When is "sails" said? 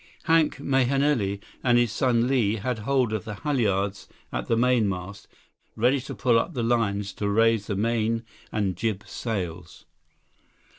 9.05-9.85